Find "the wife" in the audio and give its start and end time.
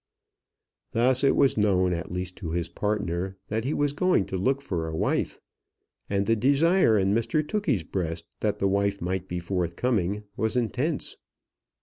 8.57-8.99